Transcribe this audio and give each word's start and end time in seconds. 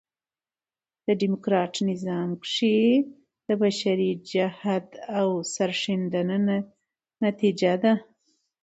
ډيموکراټ 1.19 1.73
نظام 1.89 2.29
کښي 2.43 2.77
د 3.47 3.49
بشري 3.61 4.09
جهد 4.31 4.87
او 5.17 5.27
سرښندنو 5.53 6.57
نتیجه 7.23 7.73
ده. 7.83 7.93